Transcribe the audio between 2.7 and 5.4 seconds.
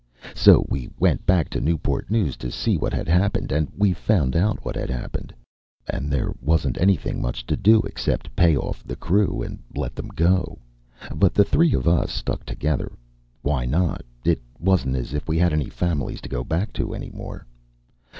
what had happened. And we found out what had happened.